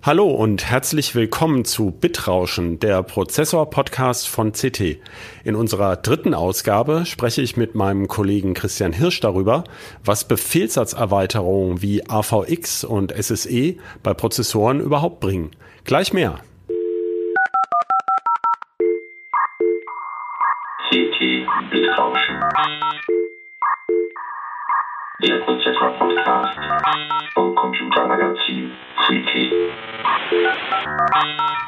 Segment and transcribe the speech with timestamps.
[0.00, 4.98] Hallo und herzlich willkommen zu Bitrauschen, der Prozessor-Podcast von CT.
[5.42, 9.64] In unserer dritten Ausgabe spreche ich mit meinem Kollegen Christian Hirsch darüber,
[10.04, 13.74] was Befehlssatzerweiterungen wie AVX und SSE
[14.04, 15.50] bei Prozessoren überhaupt bringen.
[15.82, 16.38] Gleich mehr.
[20.90, 21.18] CT
[21.72, 22.40] Bitrauschen.
[25.24, 26.58] Der Prozessor-Podcast
[27.34, 28.70] vom Computermagazin.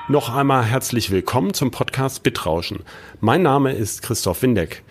[0.09, 2.81] Noch einmal herzlich willkommen zum Podcast Bitrauschen.
[3.21, 4.83] Mein Name ist Christoph Windeck.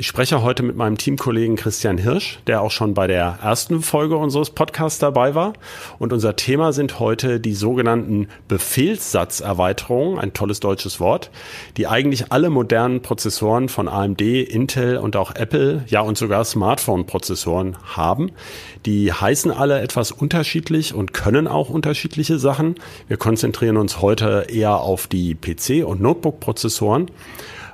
[0.00, 4.16] Ich spreche heute mit meinem Teamkollegen Christian Hirsch, der auch schon bei der ersten Folge
[4.16, 5.54] unseres Podcasts dabei war.
[5.98, 11.32] Und unser Thema sind heute die sogenannten Befehlssatzerweiterungen, ein tolles deutsches Wort,
[11.76, 17.76] die eigentlich alle modernen Prozessoren von AMD, Intel und auch Apple, ja und sogar Smartphone-Prozessoren
[17.96, 18.30] haben.
[18.86, 22.74] Die heißen alle etwas unterschiedlich und können auch unterschiedliche Sachen.
[23.06, 27.10] Wir konzentrieren uns heute eher auf die PC- und Notebook-Prozessoren.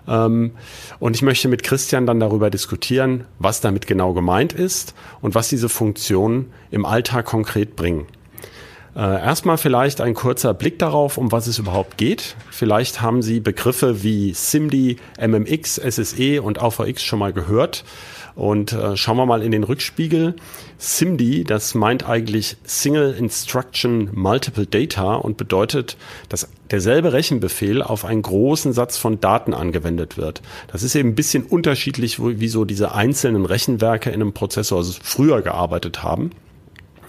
[0.06, 0.52] Ähm,
[1.00, 5.48] und ich möchte mit Christian dann darüber diskutieren, was damit genau gemeint ist und was
[5.48, 8.06] diese Funktionen im Alltag konkret bringen.
[8.94, 12.36] Äh, erstmal vielleicht ein kurzer Blick darauf, um was es überhaupt geht.
[12.52, 17.82] Vielleicht haben Sie Begriffe wie SIMD, MMX, SSE und AVX schon mal gehört.
[18.34, 20.34] Und äh, schauen wir mal in den Rückspiegel.
[20.78, 25.96] SIMD, das meint eigentlich Single Instruction Multiple Data und bedeutet,
[26.28, 30.42] dass derselbe Rechenbefehl auf einen großen Satz von Daten angewendet wird.
[30.72, 34.94] Das ist eben ein bisschen unterschiedlich, wie so diese einzelnen Rechenwerke in einem Prozessor also
[35.00, 36.30] früher gearbeitet haben.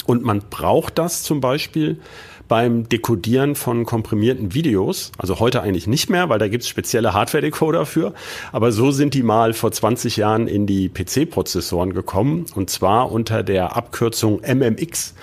[0.06, 2.00] Und man braucht das zum Beispiel
[2.48, 5.12] beim Dekodieren von komprimierten Videos.
[5.18, 8.14] Also heute eigentlich nicht mehr, weil da gibt's spezielle Hardware-Decoder für.
[8.52, 12.46] Aber so sind die mal vor 20 Jahren in die PC-Prozessoren gekommen.
[12.56, 15.16] Und zwar unter der Abkürzung MMX.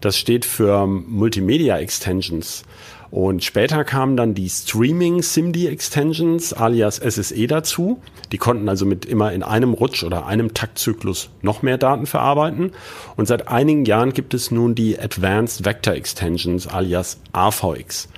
[0.00, 2.64] Das steht für Multimedia Extensions.
[3.10, 8.00] Und später kamen dann die Streaming SIMD Extensions alias SSE dazu.
[8.30, 12.70] Die konnten also mit immer in einem Rutsch oder einem Taktzyklus noch mehr Daten verarbeiten.
[13.16, 18.08] Und seit einigen Jahren gibt es nun die Advanced Vector Extensions alias AVX.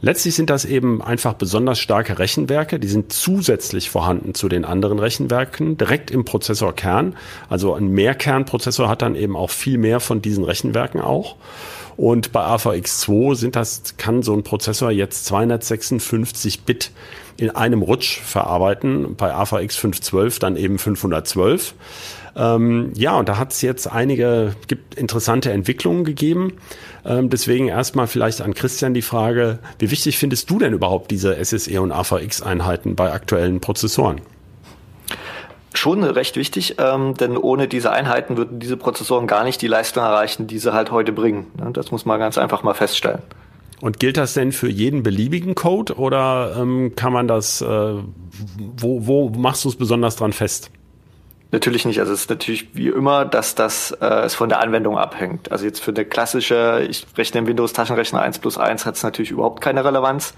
[0.00, 5.00] Letztlich sind das eben einfach besonders starke Rechenwerke, die sind zusätzlich vorhanden zu den anderen
[5.00, 7.16] Rechenwerken, direkt im Prozessorkern.
[7.48, 11.34] Also ein Mehrkernprozessor hat dann eben auch viel mehr von diesen Rechenwerken auch.
[11.98, 16.92] Und bei AVX2 sind das, kann so ein Prozessor jetzt 256 Bit
[17.36, 19.16] in einem Rutsch verarbeiten.
[19.16, 21.74] Bei AVX 512 dann eben 512.
[22.36, 26.52] Ähm, ja, und da hat es jetzt einige, gibt interessante Entwicklungen gegeben.
[27.04, 31.44] Ähm, deswegen erstmal vielleicht an Christian die Frage, wie wichtig findest du denn überhaupt diese
[31.44, 34.20] SSE und AVX-Einheiten bei aktuellen Prozessoren?
[35.74, 40.02] Schon recht wichtig, ähm, denn ohne diese Einheiten würden diese Prozessoren gar nicht die Leistung
[40.02, 41.46] erreichen, die sie halt heute bringen.
[41.72, 43.22] Das muss man ganz einfach mal feststellen.
[43.80, 49.06] Und gilt das denn für jeden beliebigen Code oder ähm, kann man das, äh, wo,
[49.06, 50.70] wo machst du es besonders dran fest?
[51.50, 52.00] Natürlich nicht.
[52.00, 55.50] Also es ist natürlich wie immer, dass das äh, es von der Anwendung abhängt.
[55.52, 59.30] Also jetzt für eine klassische, ich rechne im Windows-Taschenrechner 1 plus 1 hat es natürlich
[59.30, 60.34] überhaupt keine Relevanz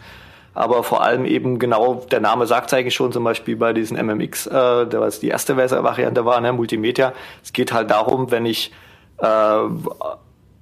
[0.55, 3.97] aber vor allem eben genau, der Name sagt es eigentlich schon, zum Beispiel bei diesen
[3.97, 7.12] MMX, äh, was die erste Variante war, ne, Multimedia.
[7.43, 8.72] Es geht halt darum, wenn ich
[9.19, 9.65] äh,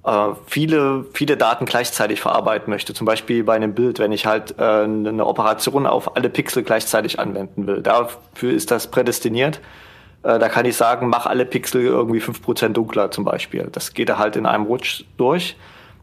[0.03, 2.93] äh, viele, viele Daten gleichzeitig verarbeiten möchte.
[2.93, 7.19] Zum Beispiel bei einem Bild, wenn ich halt äh, eine Operation auf alle Pixel gleichzeitig
[7.19, 7.81] anwenden will.
[7.81, 9.59] Dafür ist das prädestiniert.
[10.23, 13.69] Äh, da kann ich sagen, mach alle Pixel irgendwie fünf Prozent dunkler zum Beispiel.
[13.71, 15.57] Das geht halt in einem Rutsch durch.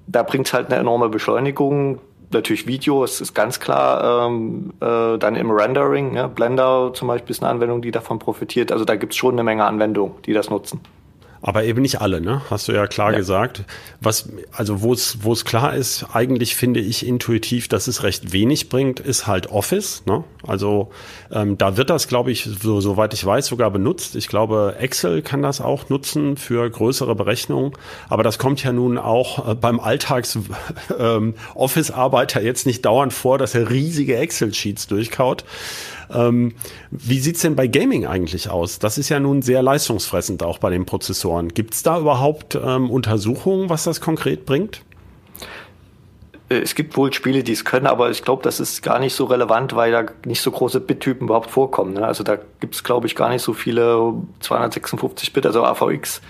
[0.06, 1.98] Da bringt halt eine enorme Beschleunigung
[2.36, 7.32] natürlich Video, es ist ganz klar, ähm, äh, dann im Rendering, ja, Blender zum Beispiel
[7.32, 8.72] ist eine Anwendung, die davon profitiert.
[8.72, 10.80] Also da gibt es schon eine Menge Anwendungen, die das nutzen.
[11.42, 12.42] Aber eben nicht alle, ne?
[12.50, 13.18] Hast du ja klar ja.
[13.18, 13.64] gesagt.
[14.00, 18.32] Was, also wo es, wo es klar ist, eigentlich finde ich intuitiv, dass es recht
[18.32, 20.04] wenig bringt, ist halt Office.
[20.06, 20.24] Ne?
[20.46, 20.90] Also
[21.30, 24.16] ähm, da wird das, glaube ich, so, soweit ich weiß, sogar benutzt.
[24.16, 27.72] Ich glaube, Excel kann das auch nutzen für größere Berechnungen.
[28.08, 33.54] Aber das kommt ja nun auch äh, beim Alltags-Office-Arbeiter ähm, jetzt nicht dauernd vor, dass
[33.54, 35.44] er riesige Excel-Sheets durchkaut.
[36.12, 36.54] Ähm,
[36.90, 38.78] wie sieht's denn bei Gaming eigentlich aus?
[38.78, 41.48] Das ist ja nun sehr leistungsfressend auch bei den Prozessoren.
[41.48, 44.82] Gibt's da überhaupt ähm, Untersuchungen, was das konkret bringt?
[46.48, 49.14] Äh, es gibt wohl Spiele, die es können, aber ich glaube, das ist gar nicht
[49.14, 51.94] so relevant, weil da nicht so große Bit-Typen überhaupt vorkommen.
[51.94, 52.06] Ne?
[52.06, 56.20] Also da gibt's glaube ich, gar nicht so viele 256 Bit, also AVX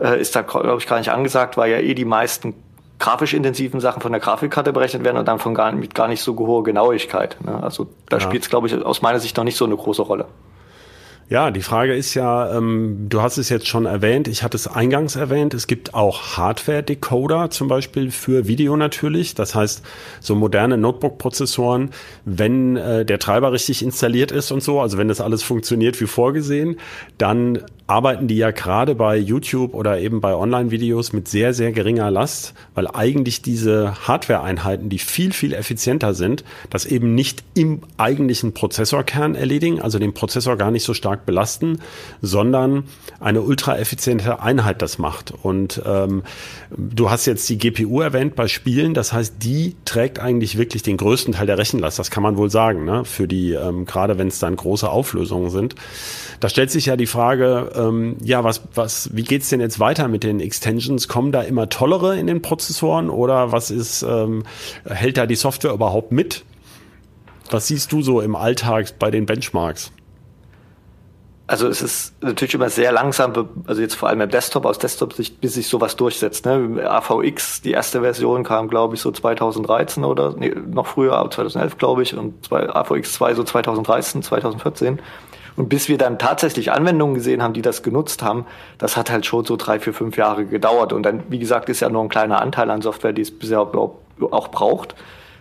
[0.00, 2.54] äh, ist da, glaube ich, gar nicht angesagt, weil ja eh die meisten
[3.02, 6.22] grafisch intensiven Sachen von der Grafikkarte berechnet werden und dann von gar, mit gar nicht
[6.22, 7.36] so hoher Genauigkeit.
[7.44, 7.62] Ne?
[7.62, 8.20] Also da ja.
[8.20, 10.26] spielt es, glaube ich, aus meiner Sicht noch nicht so eine große Rolle.
[11.28, 14.68] Ja, die Frage ist ja, ähm, du hast es jetzt schon erwähnt, ich hatte es
[14.68, 19.34] eingangs erwähnt, es gibt auch Hardware-Decoder zum Beispiel für Video natürlich.
[19.34, 19.82] Das heißt,
[20.20, 21.90] so moderne Notebook-Prozessoren,
[22.24, 26.06] wenn äh, der Treiber richtig installiert ist und so, also wenn das alles funktioniert wie
[26.06, 26.76] vorgesehen,
[27.16, 32.10] dann arbeiten die ja gerade bei YouTube oder eben bei Online-Videos mit sehr, sehr geringer
[32.10, 38.54] Last, weil eigentlich diese Hardware-Einheiten, die viel, viel effizienter sind, das eben nicht im eigentlichen
[38.54, 41.80] Prozessorkern erledigen, also den Prozessor gar nicht so stark belasten,
[42.20, 42.84] sondern
[43.20, 45.34] eine ultra effiziente Einheit das macht.
[45.42, 46.22] Und ähm,
[46.70, 50.96] du hast jetzt die GPU erwähnt bei Spielen, das heißt, die trägt eigentlich wirklich den
[50.96, 53.04] größten Teil der Rechenlast, das kann man wohl sagen, ne?
[53.04, 55.74] für die, ähm, gerade wenn es dann große Auflösungen sind.
[56.40, 60.08] Da stellt sich ja die Frage, ähm, ja, was, was, wie geht's denn jetzt weiter
[60.08, 61.08] mit den Extensions?
[61.08, 64.44] Kommen da immer tollere in den Prozessoren oder was ist, ähm,
[64.84, 66.44] hält da die Software überhaupt mit?
[67.50, 69.92] Was siehst du so im Alltag bei den Benchmarks?
[71.52, 75.40] Also es ist natürlich immer sehr langsam, also jetzt vor allem im Desktop, aus Desktop-Sicht,
[75.40, 76.46] bis sich sowas durchsetzt.
[76.46, 76.82] Ne?
[76.82, 82.04] AVX, die erste Version kam, glaube ich, so 2013 oder nee, noch früher, 2011, glaube
[82.04, 85.00] ich, und AVX 2 so 2013, 2014.
[85.56, 88.46] Und bis wir dann tatsächlich Anwendungen gesehen haben, die das genutzt haben,
[88.78, 90.92] das hat halt schon so drei, vier, fünf Jahre gedauert.
[90.92, 93.60] Und dann, wie gesagt, ist ja nur ein kleiner Anteil an Software, die es bisher
[93.60, 94.94] auch braucht.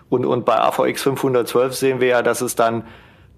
[0.10, 2.84] Und, und bei AVX 512 sehen wir ja, dass es dann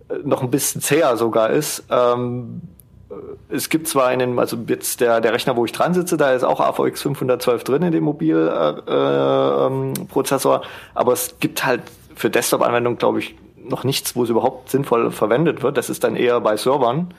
[0.10, 1.84] äh, noch ein bisschen zäher sogar ist.
[1.92, 2.62] Ähm,
[3.10, 6.34] äh, es gibt zwar einen, also jetzt der, der Rechner, wo ich dran sitze, da
[6.34, 11.84] ist auch AVX 512 drin in dem Mobilprozessor, äh, ähm, aber es gibt halt
[12.16, 13.36] für Desktop-Anwendungen, glaube ich,
[13.70, 15.78] noch nichts, wo es überhaupt sinnvoll verwendet wird.
[15.78, 17.14] Das ist dann eher bei Servern.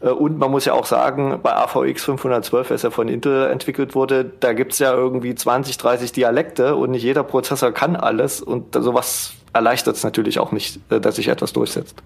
[0.00, 3.94] Äh, und man muss ja auch sagen, bei AVX 512, was ja von Intel entwickelt
[3.94, 8.40] wurde, da gibt's ja irgendwie 20, 30 Dialekte und nicht jeder Prozessor kann alles.
[8.40, 12.02] Und sowas erleichtert es natürlich auch nicht, äh, dass sich etwas durchsetzt.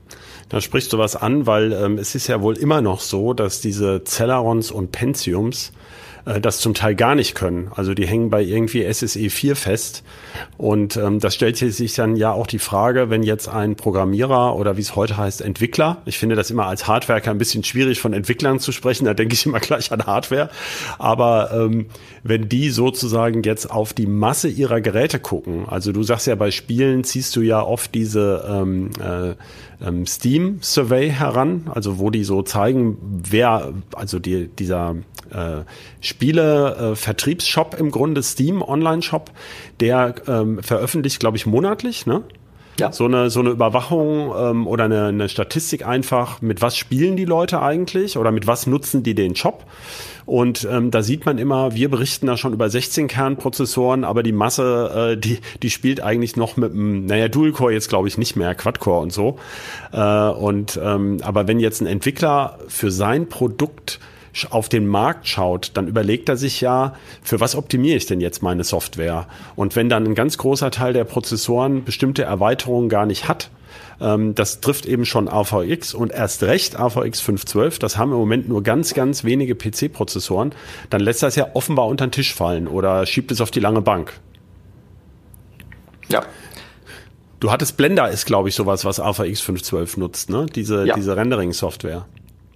[0.48, 3.60] Da sprichst du was an, weil ähm, es ist ja wohl immer noch so, dass
[3.60, 5.72] diese Celerons und Pentiums
[6.26, 7.70] äh, das zum Teil gar nicht können.
[7.74, 10.02] Also die hängen bei irgendwie SSE 4 fest.
[10.58, 14.76] Und ähm, das stellt sich dann ja auch die Frage, wenn jetzt ein Programmierer oder
[14.76, 18.12] wie es heute heißt, Entwickler, ich finde das immer als Hardwerker ein bisschen schwierig von
[18.12, 20.50] Entwicklern zu sprechen, da denke ich immer gleich an Hardware.
[20.98, 21.86] Aber ähm,
[22.22, 26.50] wenn die sozusagen jetzt auf die Masse ihrer Geräte gucken, also du sagst ja bei
[26.50, 29.34] Spielen ziehst du ja oft diese ähm, äh,
[29.84, 32.96] ähm, Steam Survey heran, also wo die so zeigen,
[33.28, 34.96] wer, also die, dieser
[35.30, 35.62] äh,
[36.00, 39.30] Spiele-Vertriebsshop äh, im Grunde, Steam Online-Shop,
[39.80, 42.22] der ähm, veröffentlicht, glaube ich, monatlich, ne?
[42.78, 42.92] Ja.
[42.92, 47.24] So eine, so eine Überwachung ähm, oder eine, eine Statistik einfach, mit was spielen die
[47.24, 49.64] Leute eigentlich oder mit was nutzen die den Shop.
[50.26, 54.32] Und ähm, da sieht man immer, wir berichten da schon über 16 Kernprozessoren, aber die
[54.32, 58.34] Masse, äh, die, die spielt eigentlich noch mit einem, naja, Dual-Core jetzt glaube ich nicht
[58.34, 59.38] mehr, Quad-Core und so.
[59.92, 64.00] Äh, und ähm, aber wenn jetzt ein Entwickler für sein Produkt
[64.50, 68.42] auf den Markt schaut, dann überlegt er sich ja, für was optimiere ich denn jetzt
[68.42, 69.28] meine Software?
[69.54, 73.48] Und wenn dann ein ganz großer Teil der Prozessoren bestimmte Erweiterungen gar nicht hat,
[74.00, 78.48] ähm, das trifft eben schon AVX und erst recht AVX 512, das haben im Moment
[78.48, 80.54] nur ganz, ganz wenige PC-Prozessoren,
[80.90, 83.82] dann lässt das ja offenbar unter den Tisch fallen oder schiebt es auf die lange
[83.82, 84.12] Bank.
[86.08, 86.22] Ja.
[87.40, 90.46] Du hattest Blender ist, glaube ich, sowas, was AVX 512 nutzt, ne?
[90.54, 90.94] Diese, ja.
[90.94, 92.06] diese Rendering-Software.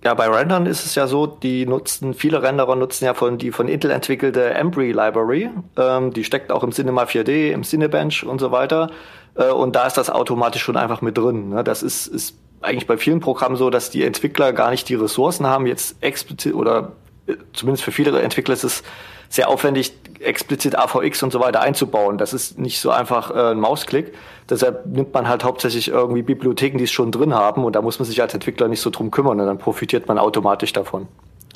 [0.02, 3.52] Ja, bei Rendern ist es ja so, die nutzen, viele Renderer nutzen ja von die
[3.52, 5.50] von Intel entwickelte Embry Library.
[5.76, 8.90] Ähm, die steckt auch im Cinema 4D, im Cinebench und so weiter.
[9.34, 11.50] Äh, und da ist das automatisch schon einfach mit drin.
[11.50, 11.64] Ne?
[11.64, 15.46] Das ist, ist eigentlich bei vielen Programmen so, dass die Entwickler gar nicht die Ressourcen
[15.46, 16.92] haben, jetzt explizit oder
[17.26, 18.82] äh, zumindest für viele Entwickler ist es
[19.28, 22.18] sehr aufwendig, explizit AVX und so weiter einzubauen.
[22.18, 24.12] Das ist nicht so einfach äh, ein Mausklick.
[24.48, 27.98] Deshalb nimmt man halt hauptsächlich irgendwie Bibliotheken, die es schon drin haben und da muss
[27.98, 31.06] man sich als Entwickler nicht so drum kümmern und dann profitiert man automatisch davon.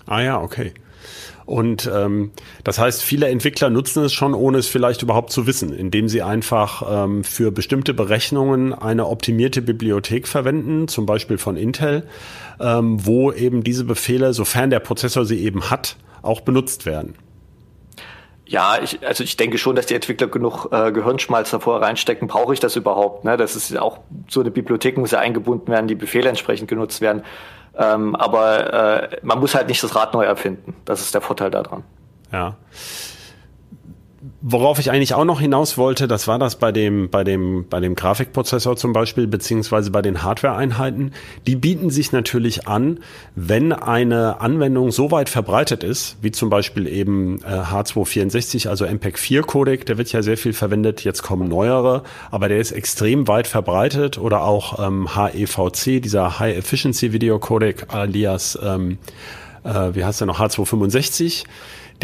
[0.06, 0.72] Ah ja, okay.
[1.46, 2.30] Und ähm,
[2.62, 6.22] das heißt, viele Entwickler nutzen es schon, ohne es vielleicht überhaupt zu wissen, indem sie
[6.22, 12.06] einfach ähm, für bestimmte Berechnungen eine optimierte Bibliothek verwenden, zum Beispiel von Intel,
[12.60, 17.14] ähm, wo eben diese Befehle, sofern der Prozessor sie eben hat, auch benutzt werden.
[18.46, 22.28] Ja, ich, also ich denke schon, dass die Entwickler genug äh, Gehirnschmalz davor reinstecken.
[22.28, 23.24] Brauche ich das überhaupt?
[23.24, 23.36] Ne?
[23.36, 27.22] Das ist auch so eine Bibliothek muss ja eingebunden werden, die Befehle entsprechend genutzt werden.
[27.76, 30.76] Ähm, aber äh, man muss halt nicht das Rad neu erfinden.
[30.84, 31.82] Das ist der Vorteil daran.
[32.32, 32.56] Ja.
[34.40, 37.80] Worauf ich eigentlich auch noch hinaus wollte, das war das bei dem, bei dem, bei
[37.80, 41.12] dem Grafikprozessor zum Beispiel, beziehungsweise bei den Hardware-Einheiten.
[41.46, 43.00] Die bieten sich natürlich an,
[43.34, 49.18] wenn eine Anwendung so weit verbreitet ist, wie zum Beispiel eben äh, H264, also MPEG
[49.18, 53.28] 4 Codec, der wird ja sehr viel verwendet, jetzt kommen neuere, aber der ist extrem
[53.28, 54.18] weit verbreitet.
[54.18, 58.98] Oder auch ähm, HEVC, dieser High Efficiency Video Codec alias, ähm,
[59.64, 61.44] äh, wie heißt der noch, H265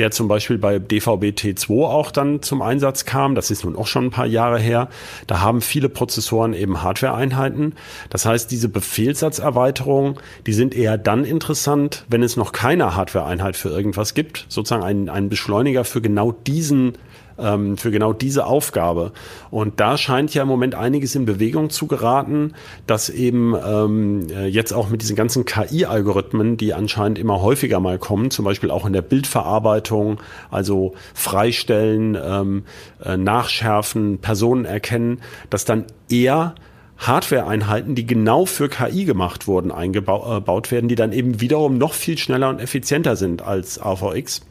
[0.00, 3.34] der zum Beispiel bei DVB-T2 auch dann zum Einsatz kam.
[3.34, 4.88] Das ist nun auch schon ein paar Jahre her.
[5.26, 7.74] Da haben viele Prozessoren eben Hardware-Einheiten.
[8.08, 10.14] Das heißt, diese Befehlssatzerweiterungen,
[10.46, 14.46] die sind eher dann interessant, wenn es noch keine Hardware-Einheit für irgendwas gibt.
[14.48, 16.94] Sozusagen ein, ein Beschleuniger für genau diesen
[17.40, 19.12] ähm, für genau diese Aufgabe.
[19.50, 22.54] Und da scheint ja im Moment einiges in Bewegung zu geraten,
[22.86, 27.98] dass eben ähm, äh, jetzt auch mit diesen ganzen KI-Algorithmen, die anscheinend immer häufiger mal
[27.98, 30.20] kommen, zum Beispiel auch in der Bildverarbeitung,
[30.50, 32.64] also freistellen, ähm,
[33.04, 36.54] äh, nachschärfen, Personen erkennen, dass dann eher
[37.00, 41.94] Hardware-Einheiten, die genau für KI gemacht wurden, eingebaut äh, werden, die dann eben wiederum noch
[41.94, 44.42] viel schneller und effizienter sind als AVX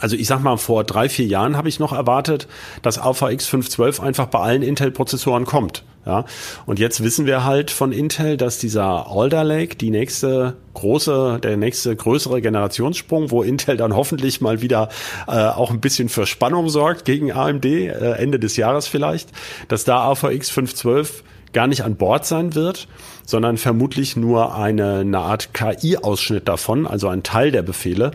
[0.00, 2.48] also ich sag mal, vor drei, vier Jahren habe ich noch erwartet,
[2.82, 5.84] dass AVX 512 einfach bei allen Intel-Prozessoren kommt.
[6.06, 6.26] Ja,
[6.66, 11.56] und jetzt wissen wir halt von Intel, dass dieser Alder Lake die nächste große, der
[11.56, 14.90] nächste größere Generationssprung, wo Intel dann hoffentlich mal wieder
[15.26, 19.30] äh, auch ein bisschen für Spannung sorgt gegen AMD, äh, Ende des Jahres vielleicht,
[19.68, 21.24] dass da AVX 512
[21.54, 22.86] gar nicht an Bord sein wird,
[23.24, 28.10] sondern vermutlich nur eine, eine Art KI-Ausschnitt davon, also ein Teil der Befehle.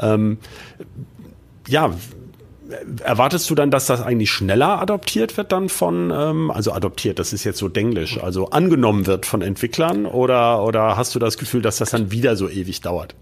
[0.00, 0.38] Ähm,
[1.66, 1.92] ja,
[3.02, 7.32] erwartest du dann, dass das eigentlich schneller adoptiert wird dann von, ähm, also adoptiert, das
[7.32, 11.62] ist jetzt so denglisch, also angenommen wird von Entwicklern oder, oder hast du das Gefühl,
[11.62, 13.14] dass das dann wieder so ewig dauert?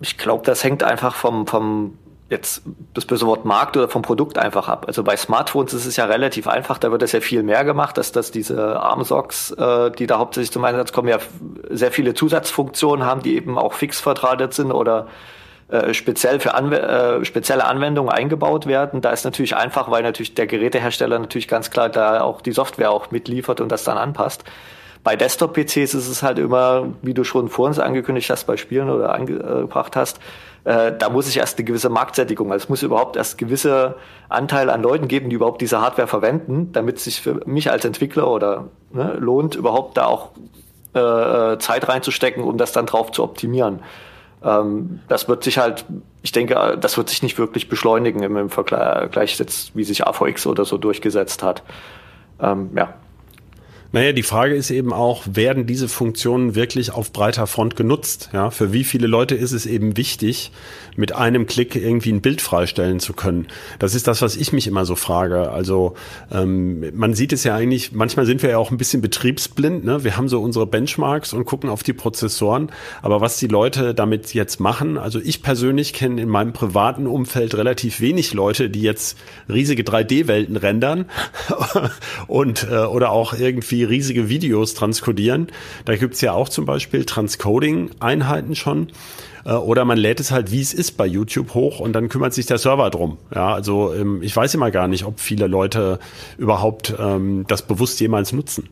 [0.00, 1.98] Ich glaube, das hängt einfach vom, vom
[2.30, 2.62] jetzt
[2.94, 4.84] das böse Wort Markt oder vom Produkt einfach ab.
[4.86, 7.98] Also bei Smartphones ist es ja relativ einfach, da wird das ja viel mehr gemacht,
[7.98, 11.18] dass, dass diese Armsocks, äh, die da hauptsächlich zum Einsatz kommen, ja
[11.70, 15.06] sehr viele Zusatzfunktionen haben, die eben auch fix verdrahtet sind oder
[15.68, 19.00] äh, speziell für Anw äh, spezielle Anwendungen eingebaut werden.
[19.00, 22.90] Da ist natürlich einfach, weil natürlich der Gerätehersteller natürlich ganz klar da auch die Software
[22.90, 24.44] auch mitliefert und das dann anpasst.
[25.02, 28.88] Bei Desktop-PCs ist es halt immer, wie du schon vor uns angekündigt hast, bei Spielen
[28.88, 30.18] oder angebracht hast,
[30.64, 33.96] äh, da muss ich erst eine gewisse Marktsättigung, also es muss überhaupt erst gewisse
[34.30, 38.28] Anteil an Leuten geben, die überhaupt diese Hardware verwenden, damit sich für mich als Entwickler
[38.28, 40.30] oder ne, lohnt, überhaupt da auch
[40.94, 43.80] äh, äh Zeit reinzustecken, um das dann drauf zu optimieren.
[44.42, 45.84] Ähm, das wird sich halt,
[46.22, 50.64] ich denke, das wird sich nicht wirklich beschleunigen im, Vergleich jetzt, wie sich AVX oder
[50.64, 51.62] so durchgesetzt hat.
[52.40, 52.94] Ähm, ja.
[53.94, 58.28] Naja, die Frage ist eben auch, werden diese Funktionen wirklich auf breiter Front genutzt?
[58.32, 60.50] Ja, für wie viele Leute ist es eben wichtig,
[60.96, 63.46] mit einem Klick irgendwie ein Bild freistellen zu können?
[63.78, 65.52] Das ist das, was ich mich immer so frage.
[65.52, 65.94] Also
[66.32, 69.84] ähm, man sieht es ja eigentlich, manchmal sind wir ja auch ein bisschen betriebsblind.
[69.84, 70.02] Ne?
[70.02, 72.72] Wir haben so unsere Benchmarks und gucken auf die Prozessoren.
[73.00, 77.54] Aber was die Leute damit jetzt machen, also ich persönlich kenne in meinem privaten Umfeld
[77.54, 79.16] relativ wenig Leute, die jetzt
[79.48, 81.04] riesige 3D-Welten rendern
[82.26, 85.48] und äh, oder auch irgendwie riesige Videos transkodieren.
[85.84, 88.88] Da gibt's ja auch zum Beispiel Transcoding-Einheiten schon.
[89.44, 92.34] Äh, oder man lädt es halt, wie es ist, bei YouTube hoch und dann kümmert
[92.34, 93.18] sich der Server drum.
[93.34, 95.98] Ja, also ähm, ich weiß immer gar nicht, ob viele Leute
[96.38, 98.68] überhaupt ähm, das bewusst jemals nutzen.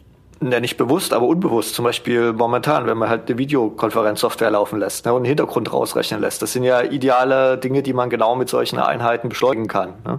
[0.51, 1.75] Ja, nicht bewusst, aber unbewusst.
[1.75, 6.21] Zum Beispiel momentan, wenn man halt eine Videokonferenzsoftware laufen lässt ne, und einen Hintergrund rausrechnen
[6.21, 6.43] lässt.
[6.43, 9.95] Das sind ja ideale Dinge, die man genau mit solchen Einheiten beschleunigen kann.
[10.05, 10.19] Ne?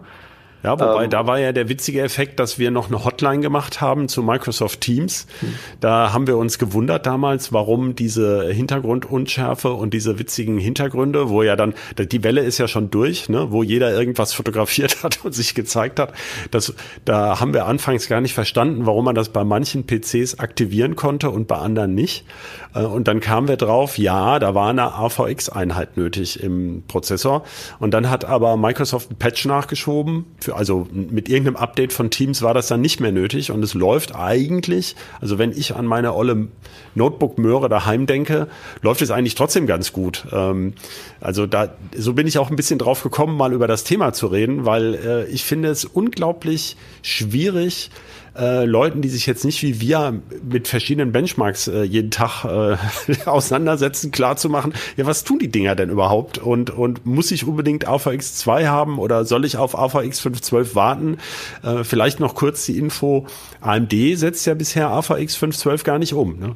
[0.63, 3.81] Ja, wobei ähm, da war ja der witzige Effekt, dass wir noch eine Hotline gemacht
[3.81, 5.27] haben zu Microsoft Teams.
[5.41, 5.53] Hm.
[5.81, 11.57] Da haben wir uns gewundert damals, warum diese Hintergrundunschärfe und diese witzigen Hintergründe, wo ja
[11.57, 15.53] dann, die Welle ist ja schon durch, ne, wo jeder irgendwas fotografiert hat und sich
[15.53, 16.13] gezeigt hat.
[16.51, 20.95] Das, da haben wir anfangs gar nicht verstanden, warum man das bei manchen PCs aktivieren
[20.95, 22.25] konnte und bei anderen nicht.
[22.73, 27.43] Äh, und dann kamen wir drauf, ja, da war eine AVX-Einheit nötig im Prozessor.
[27.79, 32.41] Und dann hat aber Microsoft ein Patch nachgeschoben für also mit irgendeinem Update von Teams
[32.41, 36.13] war das dann nicht mehr nötig und es läuft eigentlich, also wenn ich an meine
[36.13, 36.47] olle
[36.95, 38.47] Notebook-Möhre daheim denke,
[38.81, 40.25] läuft es eigentlich trotzdem ganz gut.
[40.31, 40.73] Ähm,
[41.19, 44.27] also da, so bin ich auch ein bisschen drauf gekommen, mal über das Thema zu
[44.27, 47.89] reden, weil äh, ich finde es unglaublich schwierig,
[48.35, 52.77] äh, Leuten, die sich jetzt nicht wie wir mit verschiedenen Benchmarks äh, jeden Tag äh,
[53.25, 56.37] auseinandersetzen, klar zu machen, ja, was tun die Dinger denn überhaupt?
[56.37, 61.17] Und, und muss ich unbedingt AVX 2 haben oder soll ich auf AVX 512 warten?
[61.63, 63.27] Äh, vielleicht noch kurz die Info,
[63.61, 66.39] AMD setzt ja bisher AVX 512 gar nicht um.
[66.39, 66.55] Ne?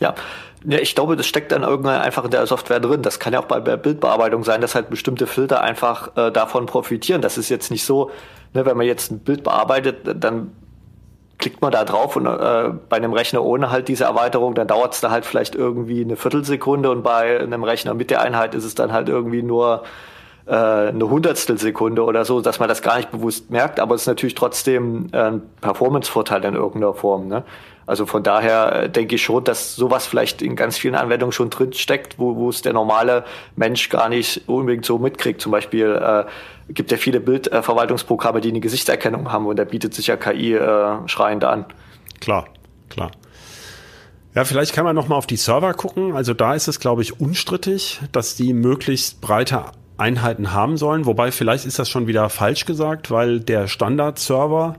[0.00, 0.14] Ja,
[0.66, 3.02] Ja, ich glaube, das steckt dann irgendwann einfach in der Software drin.
[3.02, 6.66] Das kann ja auch bei der Bildbearbeitung sein, dass halt bestimmte Filter einfach äh, davon
[6.66, 7.20] profitieren.
[7.20, 8.10] Das ist jetzt nicht so,
[8.54, 10.52] ne, wenn man jetzt ein Bild bearbeitet, dann
[11.38, 14.94] klickt man da drauf und äh, bei einem Rechner ohne halt diese Erweiterung, dann dauert
[14.94, 18.64] es da halt vielleicht irgendwie eine Viertelsekunde und bei einem Rechner mit der Einheit ist
[18.64, 19.82] es dann halt irgendwie nur
[20.46, 24.34] eine Hundertstelsekunde oder so, dass man das gar nicht bewusst merkt, aber es ist natürlich
[24.34, 27.28] trotzdem äh, ein Performance-Vorteil in irgendeiner Form.
[27.28, 27.44] Ne?
[27.86, 31.50] Also von daher äh, denke ich schon, dass sowas vielleicht in ganz vielen Anwendungen schon
[31.50, 33.24] drin steckt, wo, wo es der normale
[33.56, 35.40] Mensch gar nicht unbedingt so mitkriegt.
[35.40, 40.06] Zum Beispiel äh, gibt ja viele Bildverwaltungsprogramme, die eine Gesichtserkennung haben und da bietet sich
[40.06, 41.66] ja KI äh, schreiend an.
[42.20, 42.46] Klar,
[42.90, 43.10] klar.
[44.34, 46.16] Ja, vielleicht kann man noch mal auf die Server gucken.
[46.16, 51.06] Also da ist es, glaube ich, unstrittig, dass die möglichst breite Einheiten haben sollen.
[51.06, 54.76] Wobei vielleicht ist das schon wieder falsch gesagt, weil der Standard-Server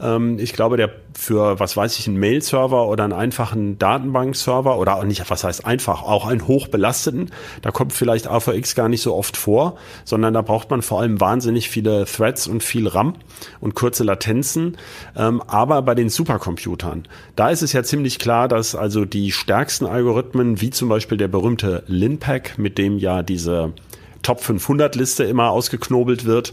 [0.00, 4.96] ähm, ich glaube, der für, was weiß ich, einen Mail-Server oder einen einfachen Datenbank-Server oder
[4.96, 7.30] auch nicht, was heißt einfach, auch einen hochbelasteten,
[7.62, 11.20] da kommt vielleicht AVX gar nicht so oft vor, sondern da braucht man vor allem
[11.20, 13.14] wahnsinnig viele Threads und viel RAM
[13.60, 14.76] und kurze Latenzen.
[15.16, 17.06] Ähm, aber bei den Supercomputern,
[17.36, 21.28] da ist es ja ziemlich klar, dass also die stärksten Algorithmen, wie zum Beispiel der
[21.28, 23.72] berühmte LINPACK, mit dem ja diese
[24.24, 26.52] Top 500 Liste immer ausgeknobelt wird,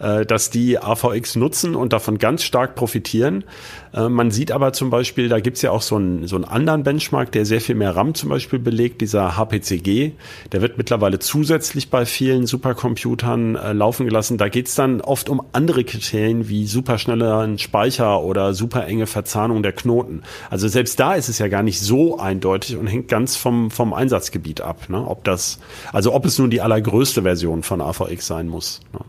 [0.00, 3.44] äh, dass die AVX nutzen und davon ganz stark profitieren.
[3.92, 6.82] Äh, man sieht aber zum Beispiel, da gibt's ja auch so einen, so einen anderen
[6.82, 10.12] Benchmark, der sehr viel mehr RAM zum Beispiel belegt, dieser HPCG.
[10.52, 14.38] Der wird mittlerweile zusätzlich bei vielen Supercomputern äh, laufen gelassen.
[14.38, 19.72] Da geht's dann oft um andere Kriterien wie superschneller Speicher oder super enge Verzahnung der
[19.72, 20.22] Knoten.
[20.50, 23.92] Also selbst da ist es ja gar nicht so eindeutig und hängt ganz vom, vom
[23.92, 24.88] Einsatzgebiet ab.
[24.88, 25.04] Ne?
[25.06, 25.58] Ob das,
[25.92, 28.80] also ob es nun die allergrößte Version von AVX sein muss.
[28.92, 29.00] Ne?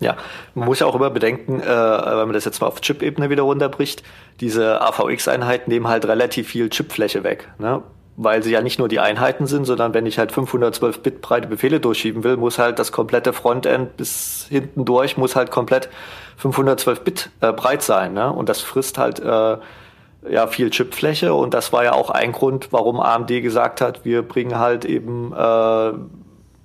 [0.00, 0.16] Ja,
[0.54, 3.42] man muss ja auch immer bedenken, äh, wenn man das jetzt mal auf Chip-Ebene wieder
[3.42, 4.02] runterbricht,
[4.40, 7.82] diese AVX-Einheiten nehmen halt relativ viel Chipfläche weg, ne?
[8.16, 11.46] weil sie ja nicht nur die Einheiten sind, sondern wenn ich halt 512 Bit breite
[11.46, 15.88] Befehle durchschieben will, muss halt das komplette Frontend bis hinten durch, muss halt komplett
[16.36, 18.14] 512 Bit äh, breit sein.
[18.14, 18.32] Ne?
[18.32, 19.58] Und das frisst halt äh,
[20.28, 24.22] ja viel Chipfläche und das war ja auch ein Grund, warum AMD gesagt hat, wir
[24.22, 25.92] bringen halt eben äh,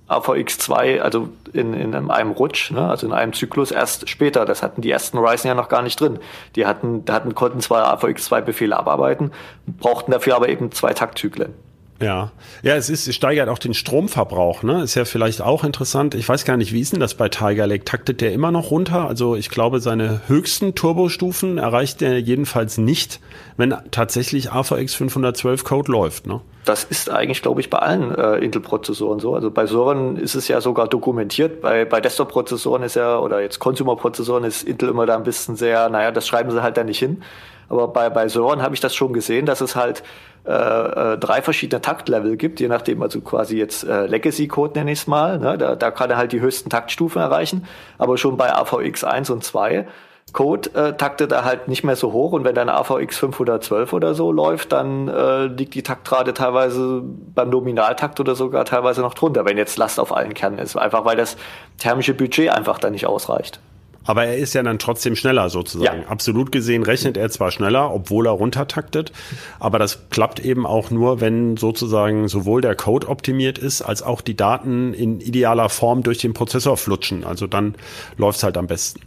[0.08, 4.44] AVX2, also in, in einem Rutsch, ne, also in einem Zyklus erst später.
[4.44, 6.18] Das hatten die ersten Ryzen ja noch gar nicht drin.
[6.56, 9.32] Die hatten, hatten konnten zwar AVX2-Befehle abarbeiten,
[9.66, 11.54] brauchten dafür aber eben zwei Taktzyklen.
[12.00, 12.32] Ja,
[12.62, 14.82] ja, es ist, es steigert auch den Stromverbrauch, ne?
[14.82, 16.16] Ist ja vielleicht auch interessant.
[16.16, 17.84] Ich weiß gar nicht, wie ist denn das bei Tiger Lake?
[17.84, 19.06] Taktet der immer noch runter?
[19.06, 23.20] Also ich glaube, seine höchsten Turbostufen erreicht er jedenfalls nicht,
[23.56, 26.40] wenn tatsächlich AVX 512 Code läuft, ne?
[26.64, 29.34] Das ist eigentlich, glaube ich, bei allen äh, Intel-Prozessoren so.
[29.34, 31.60] Also bei Servern ist es ja sogar dokumentiert.
[31.60, 35.88] Bei, bei Desktop-Prozessoren ist ja, oder jetzt Consumer-Prozessoren ist Intel immer da ein bisschen sehr,
[35.90, 37.22] naja, das schreiben sie halt da nicht hin.
[37.68, 40.02] Aber bei, bei Servern habe ich das schon gesehen, dass es halt
[40.46, 45.00] äh, äh, drei verschiedene Taktlevel gibt, je nachdem, also quasi jetzt äh, Legacy-Code nenne ich
[45.00, 45.38] es mal.
[45.38, 45.56] Ne?
[45.56, 47.66] Da, da kann er halt die höchsten Taktstufen erreichen.
[47.98, 49.86] Aber schon bei AVX 1 und 2
[50.32, 54.14] Code äh, taktet er halt nicht mehr so hoch und wenn dann AVX 512 oder
[54.14, 59.44] so läuft, dann äh, liegt die Taktrate teilweise beim Nominaltakt oder sogar teilweise noch drunter,
[59.44, 60.76] wenn jetzt Last auf allen Kernen ist.
[60.76, 61.36] Einfach weil das
[61.78, 63.60] thermische Budget einfach dann nicht ausreicht.
[64.04, 66.02] Aber er ist ja dann trotzdem schneller sozusagen.
[66.02, 66.08] Ja.
[66.08, 69.12] Absolut gesehen rechnet er zwar schneller, obwohl er runtertaktet,
[69.58, 74.20] aber das klappt eben auch nur, wenn sozusagen sowohl der Code optimiert ist, als auch
[74.20, 77.24] die Daten in idealer Form durch den Prozessor flutschen.
[77.24, 77.74] Also dann
[78.16, 79.00] läuft's halt am besten.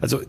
[0.00, 0.20] Also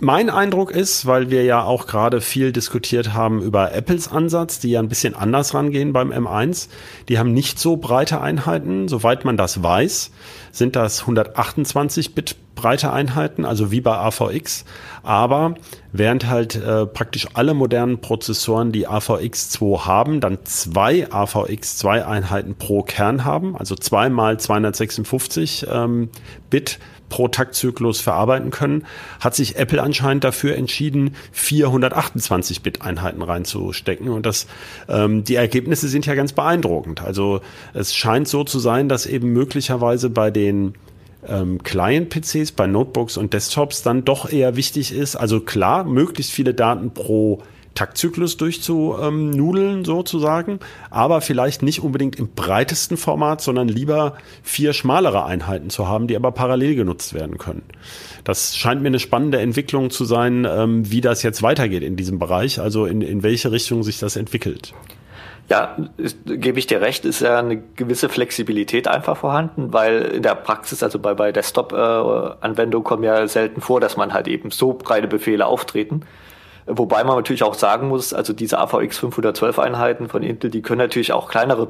[0.00, 4.70] mein Eindruck ist, weil wir ja auch gerade viel diskutiert haben über Apples Ansatz, die
[4.70, 6.68] ja ein bisschen anders rangehen beim M1.
[7.08, 8.88] Die haben nicht so breite Einheiten.
[8.88, 10.10] Soweit man das weiß,
[10.52, 14.64] sind das 128-Bit breite Einheiten, also wie bei AVX.
[15.02, 15.54] Aber
[15.92, 23.24] während halt äh, praktisch alle modernen Prozessoren, die AVX2 haben, dann zwei AVX2-Einheiten pro Kern
[23.24, 26.10] haben, also zweimal 256 ähm,
[26.50, 28.86] Bit pro Taktzyklus verarbeiten können,
[29.20, 34.08] hat sich Apple anscheinend dafür entschieden, 428-Bit-Einheiten reinzustecken.
[34.08, 34.46] Und das,
[34.88, 37.02] ähm, die Ergebnisse sind ja ganz beeindruckend.
[37.02, 37.40] Also
[37.72, 40.74] es scheint so zu sein, dass eben möglicherweise bei den
[41.28, 45.16] ähm, Client-PCs, bei Notebooks und Desktops dann doch eher wichtig ist.
[45.16, 47.42] Also klar, möglichst viele Daten pro
[47.74, 50.60] Taktzyklus durchzunudeln sozusagen,
[50.90, 56.16] aber vielleicht nicht unbedingt im breitesten Format, sondern lieber vier schmalere Einheiten zu haben, die
[56.16, 57.62] aber parallel genutzt werden können.
[58.22, 62.18] Das scheint mir eine spannende Entwicklung zu sein, ähm, wie das jetzt weitergeht in diesem
[62.18, 64.72] Bereich, also in, in welche Richtung sich das entwickelt.
[65.50, 70.22] Ja, ist, gebe ich dir recht, ist ja eine gewisse Flexibilität einfach vorhanden, weil in
[70.22, 74.50] der Praxis, also bei, bei Desktop-Anwendungen, äh, kommen ja selten vor, dass man halt eben
[74.50, 76.00] so breite Befehle auftreten.
[76.66, 80.78] Wobei man natürlich auch sagen muss, also diese AVX 512 Einheiten von Intel, die können
[80.78, 81.68] natürlich auch kleinere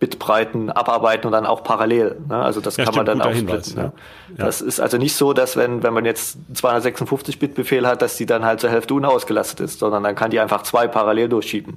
[0.00, 2.16] Bitbreiten abarbeiten und dann auch parallel.
[2.28, 2.36] Ne?
[2.36, 3.92] Also das ja, kann stimmt, man dann auch Hinweis, ne?
[4.36, 4.44] ja.
[4.44, 8.44] Das ist also nicht so, dass wenn, wenn man jetzt 256-Bit-Befehl hat, dass die dann
[8.44, 11.76] halt zur Hälfte unausgelastet ist, sondern dann kann die einfach zwei parallel durchschieben.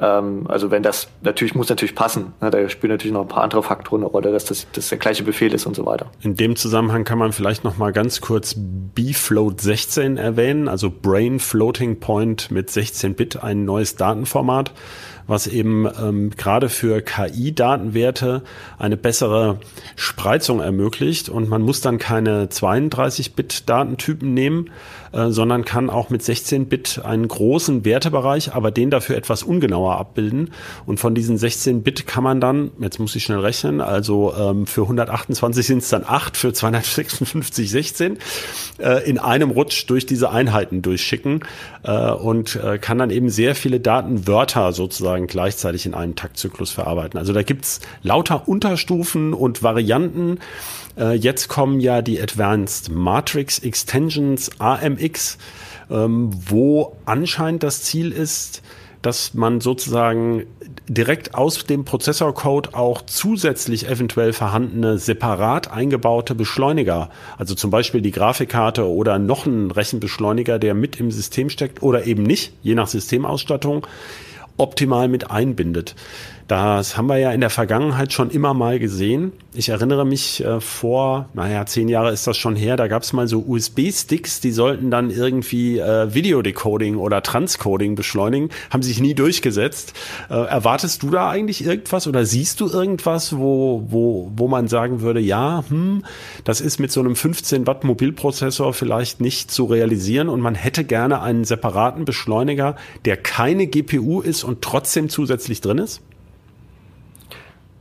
[0.00, 2.34] Ähm, also wenn das natürlich muss natürlich passen.
[2.40, 2.50] Ne?
[2.50, 5.22] Da spielen natürlich noch ein paar andere Faktoren eine Rolle, dass das, das der gleiche
[5.22, 6.06] Befehl ist und so weiter.
[6.22, 11.38] In dem Zusammenhang kann man vielleicht noch mal ganz kurz bfloat 16 erwähnen, also Brain
[11.38, 14.72] Floating Point mit 16 Bit, ein neues Datenformat
[15.26, 18.42] was eben ähm, gerade für KI-Datenwerte
[18.78, 19.58] eine bessere
[19.96, 24.70] Spreizung ermöglicht und man muss dann keine 32-Bit-Datentypen nehmen,
[25.12, 30.50] äh, sondern kann auch mit 16-Bit einen großen Wertebereich, aber den dafür etwas ungenauer abbilden.
[30.84, 34.82] Und von diesen 16-Bit kann man dann, jetzt muss ich schnell rechnen, also ähm, für
[34.82, 38.18] 128 sind es dann 8, für 256 16,
[38.78, 41.40] äh, in einem Rutsch durch diese Einheiten durchschicken
[41.82, 47.18] äh, und äh, kann dann eben sehr viele Datenwörter sozusagen gleichzeitig in einem Taktzyklus verarbeiten.
[47.18, 50.38] Also da gibt's lauter Unterstufen und Varianten.
[50.98, 55.38] Äh, jetzt kommen ja die Advanced Matrix Extensions AMX,
[55.90, 58.62] ähm, wo anscheinend das Ziel ist,
[59.06, 60.46] dass man sozusagen
[60.88, 68.10] direkt aus dem Prozessorcode auch zusätzlich eventuell vorhandene separat eingebaute Beschleuniger, also zum Beispiel die
[68.10, 72.88] Grafikkarte oder noch ein Rechenbeschleuniger, der mit im System steckt oder eben nicht, je nach
[72.88, 73.86] Systemausstattung,
[74.56, 75.94] optimal mit einbindet.
[76.48, 79.32] Das haben wir ja in der Vergangenheit schon immer mal gesehen.
[79.52, 83.12] Ich erinnere mich äh, vor, naja, zehn Jahre ist das schon her, da gab es
[83.12, 89.14] mal so USB-Sticks, die sollten dann irgendwie äh, Videodecoding oder Transcoding beschleunigen, haben sich nie
[89.14, 89.94] durchgesetzt.
[90.30, 95.00] Äh, erwartest du da eigentlich irgendwas oder siehst du irgendwas, wo, wo, wo man sagen
[95.00, 96.04] würde, ja, hm,
[96.44, 100.84] das ist mit so einem 15 Watt Mobilprozessor vielleicht nicht zu realisieren und man hätte
[100.84, 106.02] gerne einen separaten Beschleuniger, der keine GPU ist und trotzdem zusätzlich drin ist?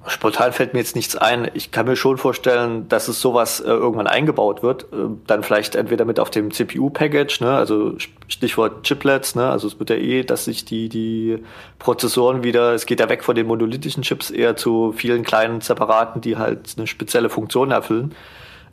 [0.08, 1.50] Spontan fällt mir jetzt nichts ein.
[1.54, 4.84] Ich kann mir schon vorstellen, dass es sowas äh, irgendwann eingebaut wird.
[4.84, 7.56] Äh, dann vielleicht entweder mit auf dem CPU-Package, ne?
[7.56, 7.96] also
[8.28, 9.50] Stichwort Chiplets, ne?
[9.50, 11.44] also es wird ja eh, dass sich die, die
[11.80, 16.22] Prozessoren wieder, es geht ja weg von den monolithischen Chips eher zu vielen kleinen separaten,
[16.22, 18.14] die halt eine spezielle Funktion erfüllen.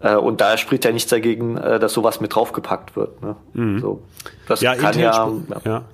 [0.01, 3.23] Äh, und da spricht ja nichts dagegen, äh, dass sowas mit draufgepackt wird.
[3.23, 3.37] Ne?
[3.55, 3.81] Mhm.
[3.81, 4.03] So,
[4.49, 5.85] das ja, kann ja, ja, ja.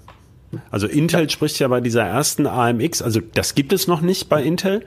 [0.71, 1.29] Also Intel ja.
[1.29, 4.85] spricht ja bei dieser ersten AMX, also das gibt es noch nicht bei Intel.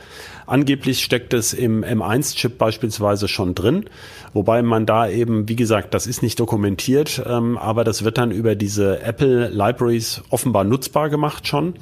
[0.48, 3.86] Angeblich steckt es im M1-Chip beispielsweise schon drin,
[4.34, 8.32] wobei man da eben, wie gesagt, das ist nicht dokumentiert, ähm, aber das wird dann
[8.32, 11.76] über diese Apple Libraries offenbar nutzbar gemacht schon.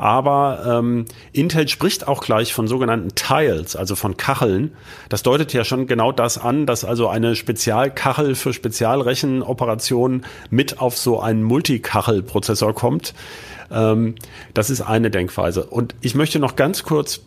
[0.00, 4.72] Aber ähm, Intel spricht auch gleich von sogenannten Tiles, also von Kacheln.
[5.10, 10.96] Das deutet ja schon genau das an, dass also eine Spezialkachel für Spezialrechenoperationen mit auf
[10.96, 13.12] so einen Multikachel-Prozessor kommt.
[13.70, 14.14] Ähm,
[14.54, 15.66] das ist eine Denkweise.
[15.66, 17.20] Und ich möchte noch ganz kurz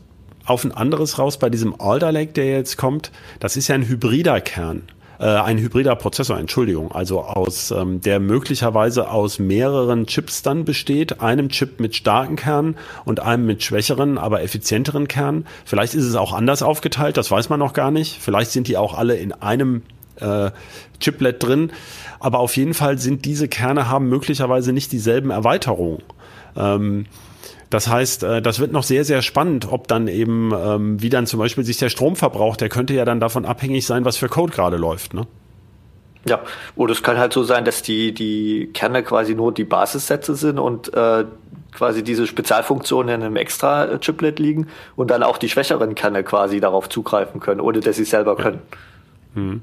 [0.48, 3.12] auf ein anderes raus bei diesem Alder Lake, der jetzt kommt.
[3.40, 4.82] Das ist ja ein hybrider Kern
[5.24, 11.22] äh, ein hybrider Prozessor, Entschuldigung, also aus ähm, der möglicherweise aus mehreren Chips dann besteht,
[11.22, 15.48] einem Chip mit starken Kernen und einem mit schwächeren, aber effizienteren Kernen.
[15.64, 18.20] Vielleicht ist es auch anders aufgeteilt, das weiß man noch gar nicht.
[18.20, 19.84] Vielleicht sind die auch alle in einem
[20.18, 20.52] äh,
[21.00, 21.72] Chiplet drin,
[22.20, 26.02] aber auf jeden Fall sind diese Kerne haben möglicherweise nicht dieselben Erweiterungen.
[26.58, 27.06] Ähm,
[27.74, 31.26] das heißt, äh, das wird noch sehr, sehr spannend, ob dann eben, ähm, wie dann
[31.26, 34.30] zum Beispiel sich der Strom verbraucht, der könnte ja dann davon abhängig sein, was für
[34.30, 35.26] Code gerade läuft, ne?
[36.26, 36.40] Ja,
[36.78, 40.58] oder es kann halt so sein, dass die, die Kerne quasi nur die Basissätze sind
[40.58, 41.26] und äh,
[41.74, 46.62] quasi diese Spezialfunktionen in einem extra Chiplet liegen und dann auch die schwächeren Kerne quasi
[46.62, 48.62] darauf zugreifen können, ohne dass sie selber können.
[49.36, 49.42] Ja.
[49.42, 49.62] Hm.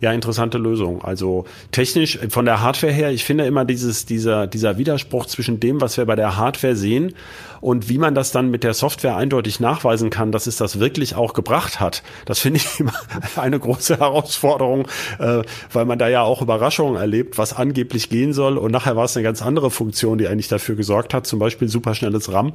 [0.00, 1.02] Ja, interessante Lösung.
[1.02, 5.80] Also technisch von der Hardware her, ich finde immer dieses, dieser, dieser Widerspruch zwischen dem,
[5.80, 7.14] was wir bei der Hardware sehen
[7.60, 11.14] und wie man das dann mit der Software eindeutig nachweisen kann, dass es das wirklich
[11.14, 12.02] auch gebracht hat.
[12.24, 12.94] Das finde ich immer
[13.36, 14.86] eine große Herausforderung,
[15.18, 19.04] äh, weil man da ja auch Überraschungen erlebt, was angeblich gehen soll und nachher war
[19.04, 22.54] es eine ganz andere Funktion, die eigentlich dafür gesorgt hat, zum Beispiel superschnelles RAM.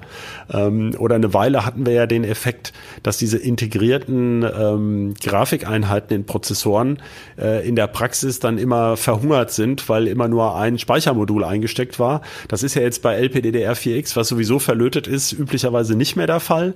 [0.52, 6.26] Ähm, oder eine Weile hatten wir ja den Effekt, dass diese integrierten ähm, Grafikeinheiten in
[6.26, 7.00] Prozessoren
[7.38, 12.22] äh, in der Praxis dann immer verhungert sind, weil immer nur ein Speichermodul eingesteckt war.
[12.48, 16.76] Das ist ja jetzt bei LPDDR4X, was sowieso verlötet ist, üblicherweise nicht mehr der Fall.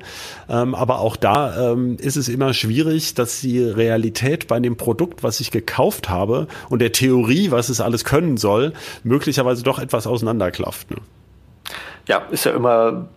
[0.49, 5.23] Ähm, aber auch da ähm, ist es immer schwierig, dass die Realität bei dem Produkt,
[5.23, 8.73] was ich gekauft habe und der Theorie, was es alles können soll,
[9.03, 10.91] möglicherweise doch etwas auseinanderklafft.
[10.91, 10.97] Ne?
[12.07, 13.07] Ja, ist ja immer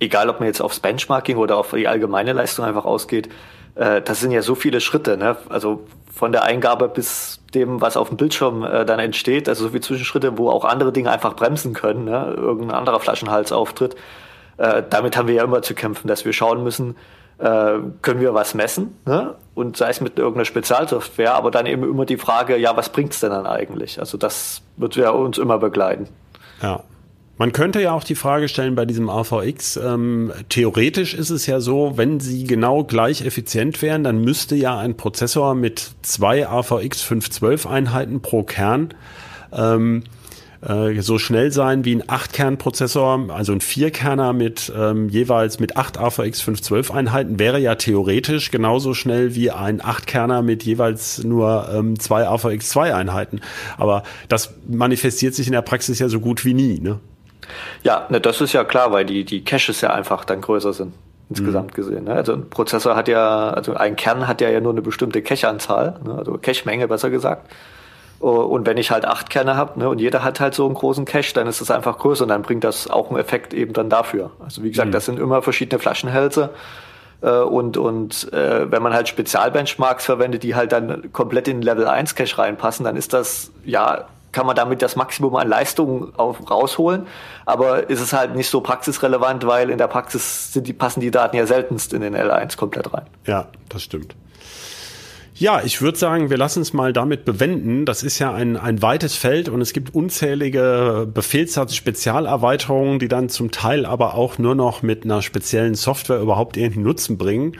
[0.00, 3.28] egal, ob man jetzt aufs Benchmarking oder auf die allgemeine Leistung einfach ausgeht,
[3.76, 5.36] äh, das sind ja so viele Schritte, ne?
[5.48, 5.84] Also
[6.16, 9.80] von der Eingabe bis dem, was auf dem Bildschirm äh, dann entsteht, also so wie
[9.80, 12.34] Zwischenschritte, wo auch andere Dinge einfach bremsen können, ne?
[12.36, 13.96] irgendein anderer Flaschenhals auftritt.
[14.56, 16.96] Äh, damit haben wir ja immer zu kämpfen, dass wir schauen müssen,
[17.38, 19.34] äh, können wir was messen, ne?
[19.54, 23.20] und sei es mit irgendeiner Spezialsoftware, aber dann eben immer die Frage, ja, was bringt's
[23.20, 24.00] denn dann eigentlich?
[24.00, 26.08] Also das wird ja uns immer begleiten.
[26.62, 26.80] Ja,
[27.38, 31.60] man könnte ja auch die Frage stellen bei diesem AVX, ähm, theoretisch ist es ja
[31.60, 37.02] so, wenn sie genau gleich effizient wären, dann müsste ja ein Prozessor mit zwei AVX
[37.02, 38.94] 512 Einheiten pro Kern
[39.52, 40.04] ähm,
[40.62, 45.98] äh, so schnell sein wie ein 8-Kern-Prozessor, also ein Vierkerner mit ähm, jeweils mit 8
[45.98, 51.98] AVX 512 Einheiten wäre ja theoretisch genauso schnell wie ein 8-Kerner mit jeweils nur ähm,
[51.98, 53.40] zwei AVX 2 Einheiten.
[53.76, 56.80] Aber das manifestiert sich in der Praxis ja so gut wie nie.
[56.80, 56.98] Ne?
[57.82, 60.94] Ja, ne, das ist ja klar, weil die, die Caches ja einfach dann größer sind,
[61.30, 61.74] insgesamt mhm.
[61.74, 62.04] gesehen.
[62.04, 62.14] Ne?
[62.14, 66.00] Also ein Prozessor hat ja, also ein Kern hat ja, ja nur eine bestimmte Cache-Anzahl,
[66.04, 66.14] ne?
[66.18, 67.50] also Cache-Menge besser gesagt.
[68.18, 70.74] Oh, und wenn ich halt acht Kerne habe ne, und jeder hat halt so einen
[70.74, 73.74] großen Cache, dann ist es einfach größer und dann bringt das auch einen Effekt eben
[73.74, 74.30] dann dafür.
[74.42, 74.92] Also wie gesagt, mhm.
[74.92, 76.50] das sind immer verschiedene Flaschenhälse.
[77.20, 81.86] Äh, und und äh, wenn man halt Spezialbenchmarks verwendet, die halt dann komplett in Level
[81.86, 86.50] 1 Cache reinpassen, dann ist das ja kann man damit das Maximum an Leistung auf,
[86.50, 87.06] rausholen.
[87.46, 91.38] Aber ist es halt nicht so praxisrelevant, weil in der Praxis die, passen die Daten
[91.38, 93.06] ja seltenst in den L1 komplett rein.
[93.24, 94.14] Ja, das stimmt.
[95.38, 97.86] Ja, ich würde sagen, wir lassen es mal damit bewenden.
[97.86, 103.50] Das ist ja ein, ein weites Feld und es gibt unzählige Befehlssatz-Spezialerweiterungen, die dann zum
[103.50, 107.56] Teil aber auch nur noch mit einer speziellen Software überhaupt irgendeinen Nutzen bringen.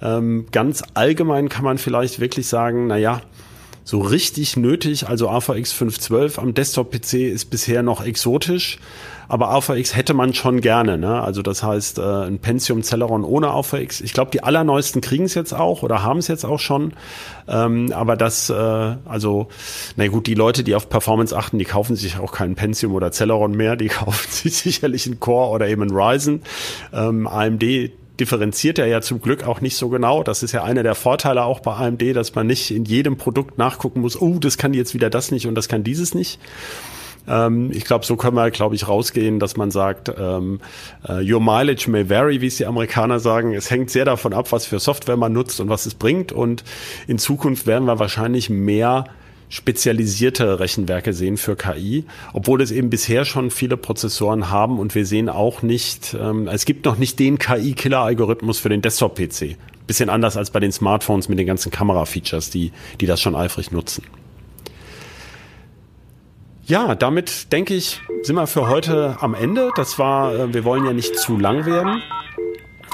[0.00, 3.20] Ähm, ganz allgemein kann man vielleicht wirklich sagen, na ja,
[3.84, 5.08] so richtig nötig.
[5.08, 8.78] Also AVX 512 am Desktop-PC ist bisher noch exotisch,
[9.28, 10.98] aber AVX hätte man schon gerne.
[10.98, 11.20] Ne?
[11.20, 14.00] Also das heißt, äh, ein Pentium Celeron ohne AVX.
[14.00, 16.92] Ich glaube, die allerneuesten kriegen es jetzt auch oder haben es jetzt auch schon.
[17.48, 19.48] Ähm, aber das, äh, also,
[19.96, 23.12] na gut, die Leute, die auf Performance achten, die kaufen sich auch keinen Pentium oder
[23.12, 23.76] Celeron mehr.
[23.76, 26.42] Die kaufen sich sicherlich einen Core oder eben einen Ryzen.
[26.92, 27.62] Ähm, AMD
[28.20, 30.22] differenziert er ja zum Glück auch nicht so genau.
[30.22, 33.58] Das ist ja einer der Vorteile auch bei AMD, dass man nicht in jedem Produkt
[33.58, 36.38] nachgucken muss, oh, das kann jetzt wieder das nicht und das kann dieses nicht.
[37.26, 40.60] Ähm, ich glaube, so können wir, glaube ich, rausgehen, dass man sagt, ähm,
[41.08, 43.54] uh, your mileage may vary, wie es die Amerikaner sagen.
[43.54, 46.32] Es hängt sehr davon ab, was für Software man nutzt und was es bringt.
[46.32, 46.64] Und
[47.06, 49.04] in Zukunft werden wir wahrscheinlich mehr
[49.50, 55.04] spezialisierte Rechenwerke sehen für KI, obwohl es eben bisher schon viele Prozessoren haben und wir
[55.04, 59.56] sehen auch nicht, ähm, es gibt noch nicht den KI-Killer-Algorithmus für den Desktop-PC.
[59.86, 63.72] Bisschen anders als bei den Smartphones mit den ganzen Kamera-Features, die, die das schon eifrig
[63.72, 64.04] nutzen.
[66.64, 69.72] Ja, damit denke ich, sind wir für heute am Ende.
[69.74, 72.00] Das war, äh, wir wollen ja nicht zu lang werden.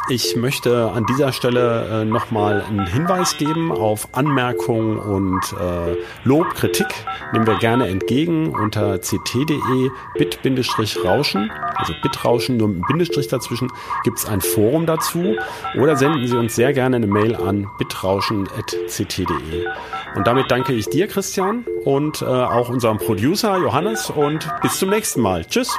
[0.09, 6.55] Ich möchte an dieser Stelle äh, nochmal einen Hinweis geben auf Anmerkungen und äh, Lob,
[6.55, 6.87] Kritik.
[7.33, 13.73] Nehmen wir gerne entgegen unter ct.de bit-rauschen, also bitrauschen nur mit einem Bindestrich dazwischen,
[14.05, 15.35] gibt es ein Forum dazu
[15.77, 19.67] oder senden Sie uns sehr gerne eine Mail an bitrauschen.ct.de.
[20.15, 24.91] Und damit danke ich dir, Christian, und äh, auch unserem Producer Johannes und bis zum
[24.91, 25.45] nächsten Mal.
[25.47, 25.77] Tschüss.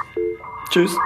[0.69, 0.97] Tschüss.